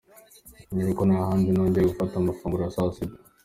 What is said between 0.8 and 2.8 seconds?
ko nta handi nongeye gufata amafunguro ya